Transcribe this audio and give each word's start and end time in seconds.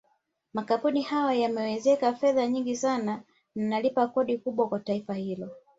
Makampuni 0.53 1.01
hayo 1.01 1.41
yamewekeza 1.41 2.13
fedha 2.13 2.47
nyingi 2.47 2.75
sana 2.75 3.03
na 3.05 3.21
yanalipa 3.63 4.07
kodi 4.13 4.37
kubwa 4.37 4.69
kwa 4.69 4.79
taifa 4.79 5.13
hilo 5.13 5.49